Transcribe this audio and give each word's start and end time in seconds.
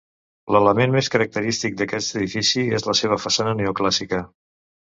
L’element 0.53 0.95
més 0.95 1.09
característic 1.15 1.77
d’aquest 1.81 2.17
edifici 2.21 2.65
és 2.81 2.89
la 2.89 2.99
seva 3.03 3.21
façana 3.27 3.57
neoclàssica. 3.61 4.27